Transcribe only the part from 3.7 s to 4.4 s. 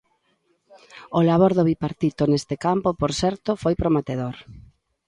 prometedor.